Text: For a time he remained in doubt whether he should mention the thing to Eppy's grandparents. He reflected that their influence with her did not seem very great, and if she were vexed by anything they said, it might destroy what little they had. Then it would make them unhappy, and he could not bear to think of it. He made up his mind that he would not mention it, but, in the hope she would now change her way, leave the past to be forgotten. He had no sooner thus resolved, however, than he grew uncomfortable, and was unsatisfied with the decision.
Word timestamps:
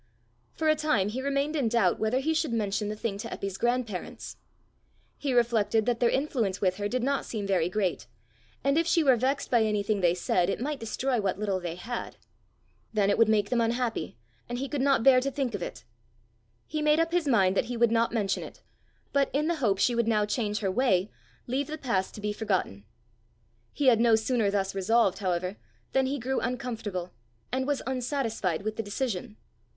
For 0.53 0.67
a 0.67 0.73
time 0.75 1.09
he 1.09 1.21
remained 1.21 1.55
in 1.55 1.69
doubt 1.69 1.99
whether 1.99 2.21
he 2.21 2.33
should 2.33 2.51
mention 2.53 2.89
the 2.89 2.95
thing 2.95 3.19
to 3.19 3.27
Eppy's 3.27 3.55
grandparents. 3.59 4.37
He 5.19 5.31
reflected 5.31 5.85
that 5.85 5.99
their 5.99 6.09
influence 6.09 6.59
with 6.59 6.77
her 6.77 6.87
did 6.89 7.03
not 7.03 7.23
seem 7.23 7.45
very 7.45 7.69
great, 7.69 8.07
and 8.63 8.79
if 8.79 8.87
she 8.87 9.03
were 9.03 9.15
vexed 9.15 9.51
by 9.51 9.61
anything 9.63 10.01
they 10.01 10.15
said, 10.15 10.49
it 10.49 10.59
might 10.59 10.79
destroy 10.79 11.21
what 11.21 11.37
little 11.37 11.59
they 11.59 11.75
had. 11.75 12.17
Then 12.91 13.11
it 13.11 13.17
would 13.19 13.29
make 13.29 13.51
them 13.51 13.61
unhappy, 13.61 14.17
and 14.49 14.57
he 14.57 14.67
could 14.67 14.81
not 14.81 15.03
bear 15.03 15.19
to 15.21 15.29
think 15.29 15.53
of 15.53 15.61
it. 15.61 15.85
He 16.65 16.81
made 16.81 16.99
up 16.99 17.11
his 17.11 17.27
mind 17.27 17.55
that 17.55 17.65
he 17.65 17.77
would 17.77 17.91
not 17.91 18.11
mention 18.11 18.41
it, 18.41 18.63
but, 19.13 19.29
in 19.33 19.45
the 19.45 19.57
hope 19.61 19.77
she 19.77 19.93
would 19.93 20.07
now 20.07 20.25
change 20.25 20.61
her 20.61 20.71
way, 20.71 21.11
leave 21.45 21.67
the 21.67 21.77
past 21.77 22.15
to 22.15 22.21
be 22.21 22.33
forgotten. 22.33 22.85
He 23.71 23.85
had 23.85 23.99
no 23.99 24.15
sooner 24.15 24.49
thus 24.49 24.73
resolved, 24.73 25.19
however, 25.19 25.57
than 25.91 26.07
he 26.07 26.17
grew 26.17 26.39
uncomfortable, 26.39 27.11
and 27.51 27.67
was 27.67 27.83
unsatisfied 27.85 28.63
with 28.63 28.77
the 28.77 28.81
decision. 28.81 29.37